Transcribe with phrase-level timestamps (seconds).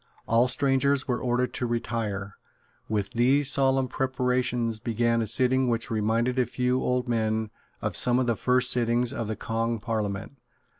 [0.27, 2.35] All strangers were ordered to retire.
[2.89, 7.51] With these solemn preparations began a sitting which reminded a few old men
[7.83, 10.37] of some of the first sittings of the Kong Parliament.